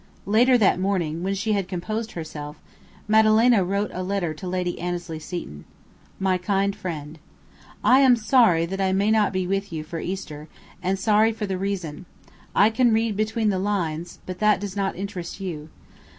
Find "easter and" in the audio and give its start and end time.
9.99-10.97